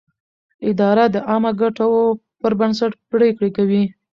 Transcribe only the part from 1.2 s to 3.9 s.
عامه ګټو پر بنسټ پرېکړې کوي.